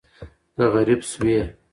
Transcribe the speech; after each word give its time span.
که 0.55 0.63
غریب 0.73 1.01
شوې 1.09 1.39